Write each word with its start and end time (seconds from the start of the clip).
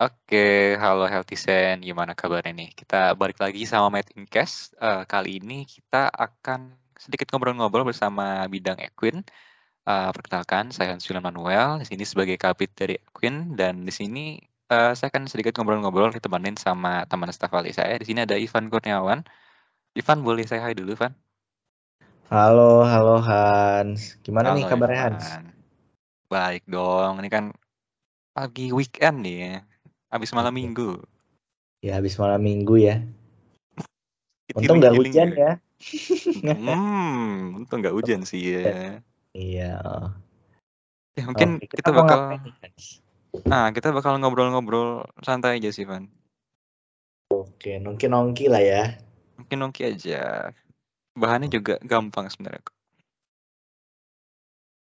Oke, 0.00 0.80
halo 0.80 1.04
Healthy 1.04 1.36
Sen, 1.36 1.84
gimana 1.84 2.16
kabarnya 2.16 2.56
nih? 2.56 2.72
Kita 2.72 3.12
balik 3.12 3.36
lagi 3.36 3.68
sama 3.68 3.92
Matt 3.92 4.08
Incast. 4.16 4.72
Uh, 4.80 5.04
kali 5.04 5.44
ini 5.44 5.68
kita 5.68 6.08
akan 6.08 6.72
sedikit 6.96 7.28
ngobrol-ngobrol 7.28 7.84
bersama 7.84 8.40
bidang 8.48 8.80
Equin. 8.80 9.20
Uh, 9.84 10.08
perkenalkan, 10.16 10.72
saya 10.72 10.96
Hans 10.96 11.04
Julian 11.04 11.20
Manuel, 11.20 11.84
di 11.84 11.86
sini 11.92 12.08
sebagai 12.08 12.40
kapit 12.40 12.72
dari 12.72 12.96
Equin, 12.96 13.60
dan 13.60 13.84
di 13.84 13.92
sini 13.92 14.40
uh, 14.72 14.96
saya 14.96 15.12
akan 15.12 15.28
sedikit 15.28 15.60
ngobrol-ngobrol 15.60 16.16
ditemenin 16.16 16.56
sama 16.56 17.04
teman 17.04 17.28
staf 17.28 17.52
wali 17.52 17.76
saya. 17.76 18.00
Di 18.00 18.08
sini 18.08 18.24
ada 18.24 18.40
Ivan 18.40 18.72
Kurniawan. 18.72 19.20
Ivan, 19.92 20.18
boleh 20.24 20.48
saya 20.48 20.64
hai 20.64 20.72
dulu, 20.72 20.96
Ivan? 20.96 21.12
Halo, 22.32 22.88
halo 22.88 23.20
Hans. 23.20 24.16
Gimana 24.24 24.56
halo, 24.56 24.64
nih 24.64 24.64
kabarnya 24.64 24.96
Ivan. 24.96 25.12
Hans? 25.12 25.28
Baik 26.32 26.64
dong, 26.64 27.20
ini 27.20 27.28
kan 27.28 27.52
pagi 28.32 28.72
weekend 28.72 29.28
nih 29.28 29.36
ya. 29.44 29.56
Habis 30.10 30.34
malam 30.34 30.50
minggu. 30.50 30.98
Ya, 31.86 31.96
habis 31.96 32.18
malam 32.18 32.42
minggu 32.42 32.82
ya. 32.82 33.06
Untung 34.58 34.82
nggak 34.82 34.98
hujan 34.98 35.30
ya. 35.38 35.52
hmm, 36.34 37.62
untung 37.62 37.78
nggak 37.78 37.94
hujan 37.94 38.26
sih 38.26 38.42
ya. 38.42 38.98
Iya. 39.30 39.78
Ya, 41.14 41.22
mungkin 41.30 41.62
Oke, 41.62 41.70
kita, 41.70 41.78
kita 41.78 41.90
bakal 41.94 42.20
Nah, 43.46 43.70
kita 43.70 43.94
bakal 43.94 44.18
ngobrol-ngobrol 44.18 45.06
santai 45.22 45.62
aja 45.62 45.70
sih, 45.70 45.86
Van. 45.86 46.10
Oke, 47.30 47.78
nongki-nongki 47.78 48.50
lah 48.50 48.62
ya. 48.62 48.82
Nongki-nongki 49.38 49.86
aja. 49.86 50.50
Bahannya 51.14 51.46
juga 51.46 51.78
gampang 51.86 52.26
sebenarnya. 52.26 52.66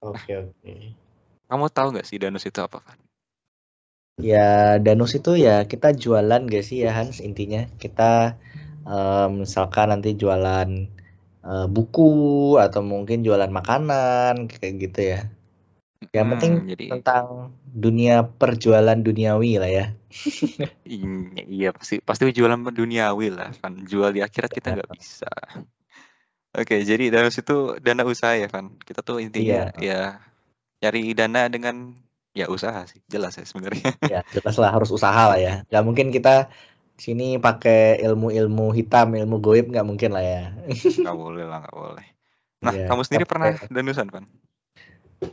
Oke, 0.06 0.38
oke. 0.38 0.73
Kamu 1.50 1.66
tahu 1.73 1.97
nggak 1.97 2.06
sih 2.06 2.22
danus 2.22 2.45
itu 2.45 2.61
apa, 2.61 2.78
Van? 2.78 3.06
Ya, 4.17 4.81
danus 4.81 5.13
itu 5.13 5.37
ya 5.37 5.69
kita 5.69 5.93
jualan 5.93 6.49
gak 6.49 6.65
sih 6.65 6.81
ya 6.81 6.89
Hans 6.89 7.21
intinya 7.21 7.69
kita 7.77 8.33
um, 8.81 9.45
misalkan 9.45 9.93
nanti 9.93 10.17
jualan 10.17 10.89
uh, 11.45 11.67
buku 11.69 12.57
atau 12.57 12.81
mungkin 12.81 13.21
jualan 13.21 13.53
makanan 13.53 14.49
kayak 14.49 14.73
gitu 14.81 14.99
ya. 15.13 15.21
Yang 16.13 16.25
hmm, 16.25 16.33
penting 16.33 16.53
jadi... 16.73 16.85
tentang 16.97 17.25
dunia 17.61 18.25
perjualan 18.25 18.97
duniawi 18.97 19.61
lah 19.61 19.69
ya. 19.69 19.85
iya 21.45 21.69
pasti 21.75 22.01
pasti 22.01 22.33
jualan 22.33 22.73
duniawi 22.73 23.27
lah 23.29 23.53
kan 23.61 23.85
jual 23.85 24.09
di 24.17 24.25
akhirat 24.25 24.49
kita 24.49 24.81
nggak 24.81 24.91
bisa. 24.97 25.29
Oke 26.57 26.81
jadi 26.81 27.13
danus 27.13 27.38
itu 27.38 27.77
dana 27.85 28.01
usaha 28.01 28.33
ya 28.33 28.49
Van. 28.49 28.81
Kita 28.81 29.05
tuh 29.05 29.21
intinya 29.21 29.69
iya. 29.77 30.17
ya 30.17 30.81
cari 30.81 31.13
dana 31.13 31.49
dengan 31.53 32.06
Ya 32.36 32.45
usaha 32.52 32.83
sih, 32.89 33.02
jelas 33.08 33.38
ya 33.38 33.45
sebenarnya. 33.47 33.95
Ya 34.06 34.22
jelas 34.36 34.56
lah 34.59 34.70
harus 34.73 34.89
usaha 34.89 35.31
lah 35.31 35.39
ya. 35.39 35.64
Gak 35.70 35.83
mungkin 35.86 36.11
kita 36.11 36.52
sini 36.97 37.38
pakai 37.38 38.02
ilmu-ilmu 38.02 38.73
hitam, 38.73 39.14
ilmu 39.14 39.38
goib 39.38 39.69
nggak 39.69 39.88
mungkin 39.88 40.17
lah 40.17 40.25
ya. 40.25 40.44
Nggak 41.06 41.17
boleh 41.17 41.45
lah, 41.45 41.58
nggak 41.64 41.78
boleh. 41.78 42.06
Nah, 42.58 42.73
ya, 42.73 42.86
kamu 42.89 43.02
sendiri 43.06 43.25
pernah 43.30 43.53
danusan, 43.69 44.09
Pan? 44.09 44.25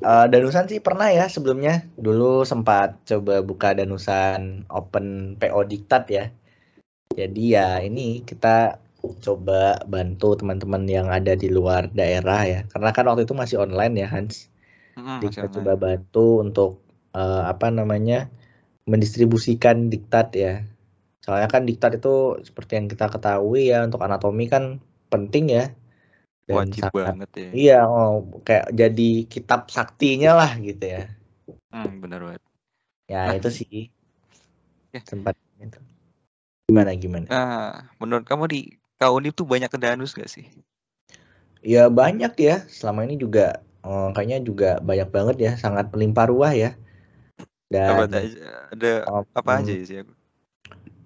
Uh, 0.04 0.28
danusan 0.28 0.68
sih 0.68 0.80
pernah 0.80 1.08
ya 1.08 1.28
sebelumnya. 1.28 1.88
Dulu 1.96 2.44
sempat 2.44 3.00
coba 3.08 3.40
buka 3.40 3.72
danusan 3.72 4.68
open 4.68 5.36
PO 5.40 5.60
diktat 5.64 6.04
ya. 6.12 6.24
Jadi 7.16 7.56
ya 7.56 7.80
ini 7.80 8.20
kita 8.24 8.80
coba 9.24 9.84
bantu 9.84 10.36
teman-teman 10.40 10.88
yang 10.88 11.08
ada 11.12 11.36
di 11.36 11.48
luar 11.48 11.88
daerah 11.92 12.44
ya. 12.44 12.60
Karena 12.68 12.92
kan 12.92 13.08
waktu 13.08 13.24
itu 13.24 13.36
masih 13.36 13.60
online 13.60 14.04
ya 14.04 14.08
Hans. 14.08 14.48
Hmm, 14.96 15.20
Jadi 15.20 15.32
kita 15.32 15.48
coba 15.60 15.72
bantu 15.76 16.44
untuk 16.44 16.83
uh, 17.14 17.48
apa 17.48 17.70
namanya 17.70 18.28
mendistribusikan 18.84 19.88
diktat 19.88 20.34
ya. 20.36 20.54
Soalnya 21.24 21.48
kan 21.48 21.64
diktat 21.64 21.96
itu 21.96 22.36
seperti 22.44 22.76
yang 22.76 22.86
kita 22.90 23.08
ketahui 23.08 23.72
ya 23.72 23.86
untuk 23.86 24.04
anatomi 24.04 24.44
kan 24.50 24.82
penting 25.08 25.48
ya. 25.48 25.72
Dan 26.44 26.68
Wajib 26.68 26.92
sangat, 26.92 27.04
banget 27.08 27.30
ya. 27.32 27.50
Iya, 27.56 27.78
oh, 27.88 28.28
kayak 28.44 28.76
jadi 28.76 29.10
kitab 29.24 29.72
saktinya 29.72 30.36
lah 30.36 30.52
gitu 30.60 30.84
ya. 30.84 31.08
Hmm, 31.72 32.04
benar 32.04 32.20
banget. 32.20 32.42
Ya 33.08 33.32
nah, 33.32 33.36
itu 33.40 33.48
sih. 33.48 33.88
Ya. 34.92 35.00
Sempat 35.08 35.40
itu. 35.56 35.80
Gimana 36.68 36.92
gimana? 37.00 37.26
Nah, 37.32 37.88
menurut 37.96 38.28
kamu 38.28 38.44
di 38.52 38.60
KUNI 39.00 39.32
tuh 39.32 39.48
banyak 39.48 39.72
kedanus 39.72 40.12
gak 40.12 40.28
sih? 40.28 40.44
Ya 41.64 41.88
banyak 41.88 42.36
ya. 42.36 42.68
Selama 42.68 43.08
ini 43.08 43.16
juga 43.16 43.64
oh, 43.80 44.12
kayaknya 44.12 44.44
juga 44.44 44.70
banyak 44.84 45.08
banget 45.08 45.36
ya, 45.40 45.52
sangat 45.56 45.88
melimpah 45.96 46.28
ruah 46.28 46.52
ya. 46.52 46.76
Dan 47.74 47.90
apa 47.90 48.02
aja? 48.06 48.50
Ada 48.70 48.92
um, 49.10 49.24
apa 49.34 49.52
aja 49.58 49.72
sih? 49.88 49.98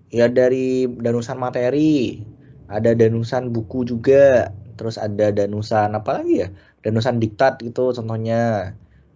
Ya 0.08 0.26
dari 0.28 0.88
danusan 0.88 1.36
materi, 1.40 2.20
ada 2.68 2.90
danusan 2.96 3.52
buku 3.54 3.84
juga, 3.92 4.52
terus 4.76 4.96
ada 4.96 5.26
danusan 5.32 5.88
apa 5.98 6.10
lagi 6.20 6.34
ya? 6.44 6.48
Danusan 6.84 7.16
diktat 7.22 7.60
gitu 7.64 7.92
contohnya. 7.96 8.72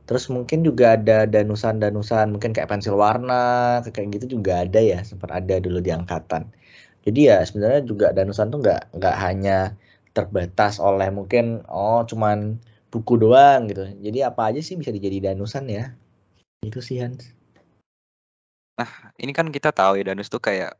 Terus 0.08 0.24
mungkin 0.34 0.66
juga 0.68 0.98
ada 0.98 1.24
danusan-danusan 1.24 2.26
mungkin 2.34 2.50
kayak 2.56 2.68
pensil 2.72 2.96
warna, 2.98 3.80
kayak 3.86 4.08
gitu 4.20 4.26
juga 4.40 4.64
ada 4.66 4.80
ya, 4.82 4.98
sempat 5.06 5.30
ada 5.32 5.54
dulu 5.64 5.78
di 5.80 5.90
angkatan. 5.94 6.42
Jadi 7.06 7.20
ya 7.30 7.40
sebenarnya 7.48 7.82
juga 7.90 8.06
danusan 8.16 8.48
tuh 8.52 8.58
nggak 8.62 8.82
nggak 8.98 9.16
hanya 9.24 9.58
terbatas 10.16 10.78
oleh 10.78 11.08
mungkin 11.08 11.64
oh 11.72 12.04
cuman 12.04 12.60
buku 12.92 13.14
doang 13.16 13.60
gitu. 13.70 13.84
Jadi 14.04 14.18
apa 14.28 14.52
aja 14.52 14.60
sih 14.60 14.76
bisa 14.76 14.92
dijadi 14.92 15.18
danusan 15.32 15.64
ya. 15.72 15.84
Itu 16.62 16.78
sih 16.84 17.00
Hans. 17.02 17.41
Nah, 18.76 18.88
ini 19.20 19.32
kan 19.36 19.48
kita 19.52 19.70
tahu 19.74 20.00
ya 20.00 20.12
danus 20.12 20.32
tuh 20.32 20.40
kayak 20.40 20.76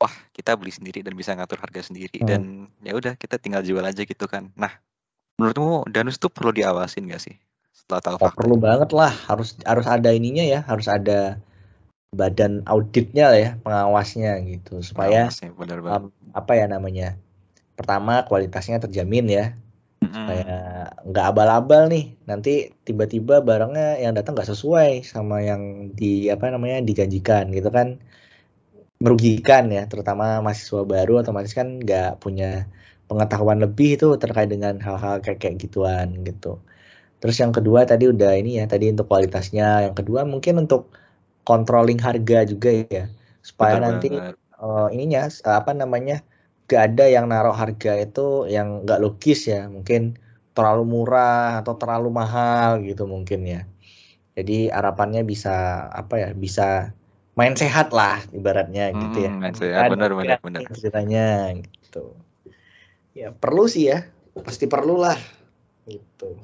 wah 0.00 0.14
kita 0.32 0.56
beli 0.56 0.72
sendiri 0.72 1.04
dan 1.04 1.12
bisa 1.12 1.36
ngatur 1.36 1.60
harga 1.60 1.92
sendiri 1.92 2.24
hmm. 2.24 2.28
dan 2.28 2.42
ya 2.80 2.96
udah 2.96 3.16
kita 3.20 3.36
tinggal 3.36 3.60
jual 3.60 3.84
aja 3.84 4.02
gitu 4.04 4.24
kan. 4.28 4.52
Nah, 4.56 4.72
menurutmu 5.36 5.88
danus 5.92 6.16
tuh 6.16 6.32
perlu 6.32 6.52
diawasin 6.52 7.08
gak 7.08 7.20
sih? 7.20 7.36
Setelah 7.72 8.00
tahu 8.00 8.16
oh, 8.20 8.32
perlu 8.32 8.56
banget 8.60 8.90
lah, 8.92 9.12
harus 9.28 9.56
harus 9.64 9.86
ada 9.88 10.12
ininya 10.12 10.44
ya, 10.44 10.60
harus 10.64 10.88
ada 10.88 11.40
badan 12.10 12.66
auditnya 12.66 13.30
lah 13.30 13.38
ya, 13.38 13.50
pengawasnya 13.62 14.40
gitu 14.44 14.82
supaya 14.82 15.30
bener 15.56 15.78
Um, 15.80 16.12
apa 16.36 16.52
ya 16.58 16.66
namanya? 16.68 17.16
Pertama 17.76 18.24
kualitasnya 18.28 18.82
terjamin 18.82 19.26
ya 19.30 19.44
Kayak 20.00 20.96
nggak 21.06 21.26
abal-abal 21.28 21.82
nih, 21.92 22.16
nanti 22.24 22.72
tiba-tiba 22.88 23.44
barangnya 23.44 24.00
yang 24.00 24.16
datang 24.16 24.32
nggak 24.32 24.48
sesuai 24.48 25.04
sama 25.04 25.44
yang 25.44 25.92
di 25.92 26.32
apa 26.32 26.48
namanya 26.48 26.80
dijanjikan 26.80 27.52
gitu 27.52 27.68
kan. 27.68 28.00
Merugikan 29.00 29.68
ya, 29.72 29.84
terutama 29.88 30.40
mahasiswa 30.44 30.84
baru 30.84 31.20
otomatis 31.24 31.52
kan 31.56 31.80
nggak 31.80 32.20
punya 32.20 32.68
pengetahuan 33.08 33.60
lebih 33.64 33.96
itu 33.96 34.08
terkait 34.16 34.48
dengan 34.48 34.76
hal-hal 34.80 35.20
kayak 35.24 35.40
kayak 35.40 35.56
gituan 35.60 36.20
gitu. 36.24 36.60
Terus 37.20 37.36
yang 37.36 37.52
kedua 37.52 37.84
tadi 37.84 38.08
udah 38.08 38.32
ini 38.40 38.60
ya, 38.60 38.64
tadi 38.64 38.88
untuk 38.88 39.08
kualitasnya, 39.08 39.88
yang 39.88 39.96
kedua 39.96 40.24
mungkin 40.24 40.64
untuk 40.64 40.88
controlling 41.44 42.00
harga 42.00 42.48
juga 42.48 42.70
ya, 42.88 43.04
supaya 43.44 43.76
Betul 43.76 43.84
nanti 43.84 44.08
uh, 44.60 44.88
ininya 44.92 45.28
apa 45.44 45.72
namanya 45.76 46.24
gak 46.70 46.94
ada 46.94 47.10
yang 47.10 47.26
naruh 47.26 47.50
harga 47.50 47.98
itu 47.98 48.46
yang 48.46 48.86
nggak 48.86 49.02
logis 49.02 49.50
ya. 49.50 49.66
Mungkin 49.66 50.14
terlalu 50.54 50.86
murah 50.86 51.58
atau 51.58 51.74
terlalu 51.74 52.14
mahal 52.14 52.78
gitu 52.86 53.10
mungkin 53.10 53.42
ya. 53.42 53.66
Jadi 54.38 54.70
harapannya 54.70 55.26
bisa 55.26 55.90
apa 55.90 56.22
ya 56.22 56.30
bisa 56.30 56.94
main 57.34 57.58
sehat 57.58 57.90
lah 57.90 58.22
ibaratnya 58.30 58.94
gitu 58.94 59.26
ya. 59.26 59.34
Main 59.34 59.58
sehat. 59.58 59.90
Benar 59.90 60.14
benar 60.14 60.38
benar. 60.38 60.70
ceritanya 60.70 61.50
gitu. 61.58 62.14
Ya 63.18 63.34
perlu 63.34 63.66
sih 63.66 63.90
ya. 63.90 64.06
Pasti 64.46 64.70
perlu 64.70 65.02
lah 65.02 65.18
gitu. 65.90 66.38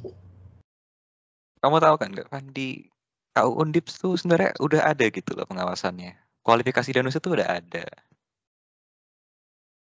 Kamu 1.62 1.78
tahu 1.78 1.94
kan 2.02 2.11
nggak 2.11 2.28
kan 2.34 2.50
di 2.50 2.90
KU 3.31 3.62
Undip 3.62 3.87
tuh 3.87 4.19
sebenarnya 4.19 4.58
udah 4.58 4.90
ada 4.90 5.06
gitu 5.06 5.38
loh 5.38 5.46
pengawasannya. 5.46 6.19
Kualifikasi 6.43 6.90
danus 6.90 7.14
itu 7.14 7.31
udah 7.31 7.62
ada 7.62 7.87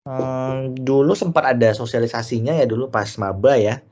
Hmm, 0.02 0.74
dulu 0.74 1.14
sempat 1.14 1.46
ada 1.54 1.78
sosialisasinya 1.78 2.58
ya 2.58 2.66
dulu 2.66 2.90
pas 2.90 3.06
maba 3.22 3.54
ya. 3.54 3.86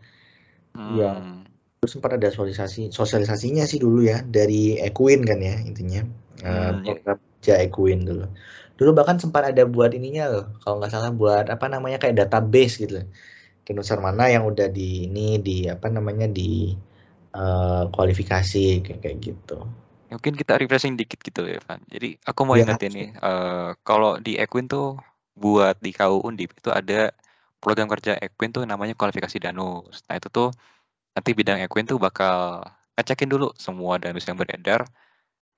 Iya. 0.73 1.11
Hmm. 1.13 1.45
Dulu 1.79 1.87
sempat 1.87 2.17
ada 2.17 2.33
sosialisasi 2.33 2.89
sosialisasinya 2.89 3.63
sih 3.69 3.77
dulu 3.77 4.03
ya 4.03 4.25
dari 4.25 4.81
Equin 4.81 5.21
kan 5.21 5.37
ya 5.37 5.55
intinya. 5.61 6.01
Hmm, 6.41 6.49
uh, 6.49 6.71
program 6.81 7.17
Equin 7.45 7.99
dulu. 8.09 8.25
Dulu 8.79 8.89
bahkan 8.95 9.19
sempat 9.19 9.53
ada 9.53 9.67
buat 9.67 9.91
ininya 9.91 10.31
loh, 10.31 10.45
kalau 10.63 10.79
nggak 10.79 10.91
salah 10.95 11.11
buat 11.11 11.51
apa 11.51 11.67
namanya 11.67 11.99
kayak 11.99 12.15
database 12.25 12.79
gitu. 12.79 13.03
Kinusar 13.67 13.99
mana 13.99 14.31
yang 14.31 14.47
udah 14.47 14.71
di 14.71 15.05
ini 15.05 15.37
di 15.37 15.67
apa 15.67 15.91
namanya 15.91 16.25
di 16.31 16.73
uh, 17.35 17.91
kualifikasi 17.91 18.81
kayak 18.81 18.99
kayak 19.03 19.17
gitu. 19.19 19.67
Mungkin 20.09 20.33
kita 20.33 20.57
refreshing 20.57 20.97
dikit 20.97 21.21
gitu 21.21 21.45
ya, 21.45 21.61
Van. 21.67 21.83
Jadi 21.85 22.17
aku 22.23 22.41
mau 22.47 22.57
ya, 22.57 22.65
ingetin 22.65 22.91
nih, 22.95 23.09
uh, 23.21 23.77
kalau 23.85 24.17
di 24.17 24.41
Equin 24.41 24.65
tuh 24.65 24.97
buat 25.39 25.75
di 25.79 25.91
KU 25.95 26.19
Undip 26.27 26.51
itu 26.59 26.69
ada 26.69 27.15
program 27.63 27.87
kerja 27.87 28.15
Equin 28.19 28.51
tuh 28.55 28.63
namanya 28.67 28.93
kualifikasi 28.99 29.37
danus. 29.39 30.03
Nah 30.11 30.15
itu 30.19 30.27
tuh 30.31 30.49
nanti 31.15 31.31
bidang 31.35 31.59
Equin 31.63 31.87
tuh 31.87 31.97
bakal 31.99 32.63
ngecekin 32.99 33.29
dulu 33.31 33.55
semua 33.55 33.95
danus 34.03 34.27
yang 34.27 34.35
beredar 34.39 34.83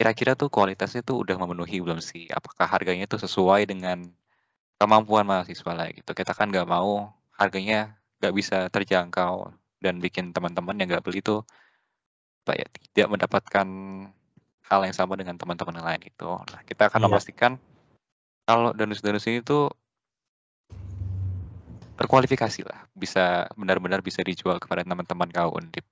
kira-kira 0.01 0.33
tuh 0.33 0.50
kualitasnya 0.50 1.06
tuh 1.06 1.22
udah 1.22 1.38
memenuhi 1.38 1.78
belum 1.78 2.01
sih? 2.01 2.25
Apakah 2.33 2.66
harganya 2.66 3.06
tuh 3.06 3.22
sesuai 3.22 3.69
dengan 3.69 4.10
kemampuan 4.81 5.30
mahasiswa 5.30 5.72
lah 5.78 5.94
gitu. 5.94 6.18
Kita 6.18 6.33
kan 6.33 6.50
nggak 6.50 6.66
mau 6.66 7.13
harganya 7.38 8.01
nggak 8.18 8.33
bisa 8.33 8.66
terjangkau 8.74 9.54
dan 9.78 10.01
bikin 10.01 10.33
teman-teman 10.33 10.74
yang 10.81 10.89
nggak 10.89 11.06
beli 11.06 11.22
tuh 11.22 11.45
apa 12.42 12.57
ya 12.57 12.66
tidak 12.89 13.07
mendapatkan 13.13 13.68
hal 14.66 14.80
yang 14.81 14.95
sama 14.98 15.13
dengan 15.22 15.38
teman-teman 15.38 15.78
yang 15.78 15.88
lain 15.94 16.04
itu. 16.10 16.30
Nah, 16.33 16.62
kita 16.66 16.89
akan 16.89 16.98
iya. 16.98 17.06
memastikan 17.06 17.51
kalau 18.46 18.74
danus-danus 18.76 19.26
ini 19.30 19.40
tuh 19.46 19.70
berkualifikasi 21.98 22.66
lah, 22.66 22.90
bisa 22.98 23.46
benar-benar 23.54 24.02
bisa 24.02 24.26
dijual 24.26 24.58
kepada 24.58 24.82
teman-teman 24.82 25.30
kau 25.30 25.54
undip. 25.54 25.86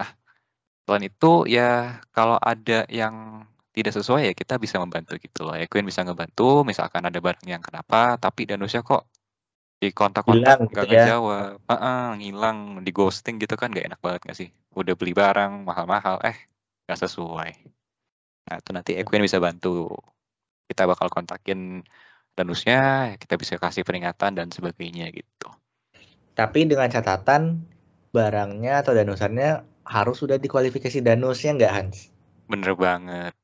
Nah, 0.00 0.10
selain 0.88 1.12
itu 1.12 1.44
ya 1.44 2.00
kalau 2.16 2.40
ada 2.40 2.88
yang 2.88 3.44
tidak 3.70 3.92
sesuai 3.94 4.32
ya 4.32 4.34
kita 4.34 4.56
bisa 4.56 4.80
membantu 4.80 5.14
gitu 5.20 5.46
loh. 5.46 5.54
Equin 5.54 5.86
bisa 5.86 6.02
ngebantu, 6.02 6.64
misalkan 6.66 7.04
ada 7.04 7.20
barang 7.20 7.46
yang 7.46 7.62
kenapa, 7.62 8.16
tapi 8.16 8.48
danusnya 8.48 8.80
kok 8.82 9.06
di 9.80 9.92
kontak-kontak 9.92 10.68
nggak 10.68 10.84
gitu 10.84 10.92
ya. 10.92 11.04
ngejawab, 11.04 11.56
uh 11.68 12.10
ngilang, 12.20 12.58
di 12.84 12.90
ghosting 12.92 13.40
gitu 13.40 13.54
kan 13.60 13.72
nggak 13.72 13.92
enak 13.92 14.00
banget 14.00 14.20
nggak 14.24 14.38
sih? 14.40 14.48
Udah 14.76 14.96
beli 14.96 15.12
barang 15.12 15.64
mahal-mahal, 15.64 16.20
eh 16.24 16.36
nggak 16.88 17.00
sesuai. 17.06 17.50
Nah 18.50 18.56
itu 18.58 18.70
nanti 18.74 18.92
Equin 18.98 19.22
bisa 19.24 19.38
bantu. 19.38 19.94
Kita 20.70 20.86
bakal 20.86 21.10
kontakin 21.10 21.82
danusnya, 22.38 23.18
kita 23.18 23.34
bisa 23.34 23.58
kasih 23.58 23.82
peringatan 23.82 24.38
dan 24.38 24.54
sebagainya 24.54 25.10
gitu. 25.10 25.50
Tapi 26.38 26.70
dengan 26.70 26.86
catatan 26.86 27.66
barangnya 28.14 28.86
atau 28.86 28.94
danusannya 28.94 29.66
harus 29.82 30.22
sudah 30.22 30.38
dikualifikasi 30.38 31.02
danusnya 31.02 31.58
nggak 31.58 31.74
Hans? 31.74 31.98
Bener 32.46 32.78
banget. 32.78 33.34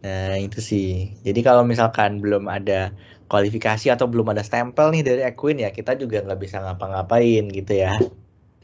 Nah, 0.00 0.40
itu 0.40 0.64
sih. 0.64 1.12
Jadi 1.20 1.44
kalau 1.44 1.68
misalkan 1.68 2.24
belum 2.24 2.48
ada 2.48 2.96
kualifikasi 3.28 3.92
atau 3.92 4.08
belum 4.08 4.32
ada 4.32 4.40
stempel 4.40 4.88
nih 4.92 5.04
dari 5.04 5.22
Equin 5.28 5.60
ya, 5.60 5.68
kita 5.68 6.00
juga 6.00 6.24
nggak 6.24 6.40
bisa 6.40 6.64
ngapa-ngapain 6.64 7.44
gitu 7.52 7.72
ya. 7.76 8.00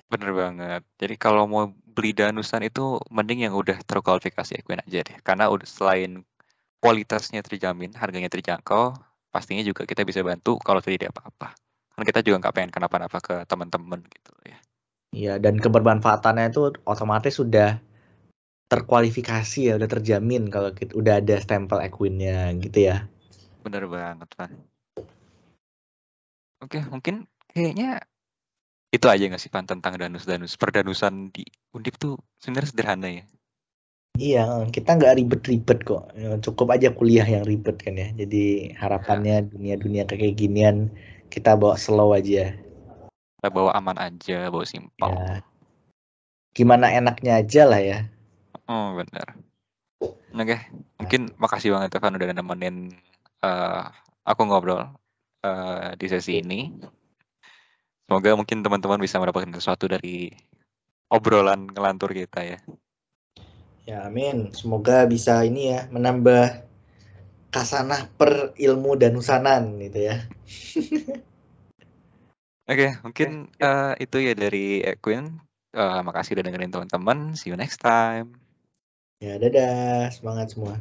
Bener 0.08 0.32
banget. 0.32 0.82
Jadi 0.96 1.14
kalau 1.20 1.44
mau 1.44 1.68
beli 1.68 2.16
danusan 2.16 2.64
itu 2.64 2.96
mending 3.12 3.44
yang 3.44 3.54
udah 3.54 3.76
terkualifikasi 3.84 4.64
Equin 4.64 4.80
aja 4.80 5.04
deh. 5.04 5.16
Karena 5.20 5.52
udah 5.52 5.68
selain 5.68 6.24
kualitasnya 6.78 7.42
terjamin, 7.42 7.94
harganya 7.98 8.30
terjangkau, 8.30 8.94
pastinya 9.28 9.62
juga 9.66 9.84
kita 9.84 10.06
bisa 10.06 10.22
bantu 10.22 10.58
kalau 10.62 10.78
terjadi 10.78 11.10
apa-apa. 11.10 11.54
Kan 11.98 12.02
kita 12.06 12.22
juga 12.22 12.46
nggak 12.46 12.54
pengen 12.54 12.72
kenapa-napa 12.72 13.18
ke 13.18 13.34
teman-teman 13.46 14.00
gitu 14.06 14.32
ya. 14.46 14.58
Iya, 15.08 15.34
dan 15.40 15.58
kebermanfaatannya 15.58 16.52
itu 16.52 16.78
otomatis 16.86 17.40
sudah 17.40 17.80
terkualifikasi 18.68 19.72
ya, 19.72 19.74
udah 19.80 19.88
terjamin 19.88 20.52
kalau 20.52 20.76
kita 20.76 20.92
udah 20.94 21.24
ada 21.24 21.40
stempel 21.40 21.80
Equinnya 21.80 22.52
gitu 22.60 22.92
ya. 22.92 23.08
Bener 23.64 23.88
banget, 23.88 24.28
Pak. 24.36 24.52
Oke, 26.58 26.84
mungkin 26.90 27.24
kayaknya 27.54 28.04
itu 28.88 29.06
aja 29.08 29.24
nggak 29.24 29.40
sih 29.40 29.52
Pan 29.52 29.68
tentang 29.68 30.00
danus-danus 30.00 30.56
perdanusan 30.56 31.28
di 31.28 31.44
Undip 31.76 32.00
tuh 32.00 32.16
sebenarnya 32.40 32.70
sederhana 32.72 33.08
ya. 33.08 33.24
Iya, 34.16 34.66
kita 34.72 34.96
nggak 34.96 35.14
ribet-ribet 35.20 35.78
kok. 35.84 36.08
Ya, 36.16 36.40
cukup 36.40 36.74
aja 36.74 36.88
kuliah 36.90 37.28
yang 37.28 37.44
ribet 37.44 37.76
kan 37.82 37.94
ya. 37.94 38.08
Jadi 38.16 38.72
harapannya 38.74 39.46
dunia-dunia 39.52 40.08
kayak 40.08 40.40
ginian 40.40 40.88
kita 41.28 41.54
bawa 41.54 41.76
slow 41.76 42.16
aja. 42.16 42.56
Kita 43.38 43.48
bawa 43.52 43.76
aman 43.76 44.00
aja, 44.00 44.48
bawa 44.48 44.66
simpel. 44.66 45.06
Ya. 45.06 45.44
Gimana 46.56 46.90
enaknya 46.90 47.38
aja 47.38 47.62
lah 47.68 47.78
ya. 47.78 47.98
Oh 48.66 48.98
benar. 48.98 49.38
Oke, 50.34 50.56
mungkin 50.98 51.30
makasih 51.38 51.74
banget 51.74 51.94
Evan 51.94 52.18
udah 52.18 52.28
nemenin 52.34 52.76
uh, 53.46 53.86
aku 54.26 54.42
ngobrol 54.44 54.90
uh, 55.46 55.94
di 55.94 56.06
sesi 56.10 56.42
ini. 56.42 56.74
Semoga 58.08 58.34
mungkin 58.34 58.64
teman-teman 58.64 58.98
bisa 58.98 59.20
mendapatkan 59.20 59.52
sesuatu 59.54 59.86
dari 59.86 60.32
obrolan 61.12 61.68
ngelantur 61.70 62.10
kita 62.10 62.40
ya. 62.44 62.58
Ya 63.88 64.04
amin. 64.04 64.52
Semoga 64.52 65.08
bisa 65.08 65.40
ini 65.48 65.72
ya 65.72 65.88
menambah 65.88 66.60
kasanah 67.48 68.12
per 68.20 68.52
ilmu 68.60 69.00
dan 69.00 69.16
usanan 69.16 69.80
gitu 69.80 70.12
ya. 70.12 70.16
Oke, 72.68 72.84
okay, 72.84 72.90
mungkin 73.00 73.48
uh, 73.64 73.96
itu 73.96 74.20
ya 74.20 74.36
dari 74.36 74.84
Queen. 75.00 75.40
Uh, 75.72 76.04
makasih 76.04 76.36
udah 76.36 76.44
dengerin 76.44 76.68
teman-teman. 76.68 77.32
See 77.32 77.48
you 77.48 77.56
next 77.56 77.80
time. 77.80 78.36
Ya, 79.24 79.40
dadah. 79.40 80.12
Semangat 80.12 80.52
semua. 80.52 80.76